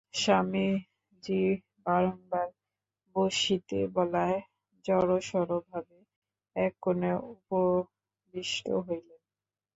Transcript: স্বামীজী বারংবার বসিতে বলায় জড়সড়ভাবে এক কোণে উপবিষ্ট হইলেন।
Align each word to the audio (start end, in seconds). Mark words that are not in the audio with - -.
স্বামীজী 0.13 1.43
বারংবার 1.85 2.49
বসিতে 3.15 3.79
বলায় 3.95 4.39
জড়সড়ভাবে 4.85 5.97
এক 6.55 6.73
কোণে 6.83 7.11
উপবিষ্ট 7.33 8.65
হইলেন। 8.85 9.21